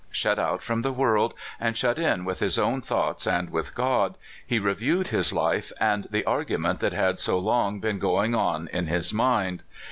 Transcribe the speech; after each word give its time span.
Shut 0.09 0.39
out 0.39 0.63
from 0.63 0.81
the 0.81 0.91
world, 0.91 1.35
and 1.59 1.77
shut 1.77 1.99
in 1.99 2.25
with 2.25 2.39
his 2.39 2.57
own 2.57 2.81
thoughts 2.81 3.27
and 3.27 3.51
with 3.51 3.75
God, 3.75 4.17
he 4.43 4.57
reviewed 4.57 5.09
his 5.09 5.31
life 5.31 5.71
and 5.79 6.07
the 6.09 6.25
argument 6.25 6.79
that 6.79 6.91
had 6.93 7.19
so 7.19 7.37
long 7.37 7.79
been 7.79 7.99
going 7.99 8.33
on 8.33 8.67
in 8.69 8.87
his 8.87 9.13
mind. 9.13 9.61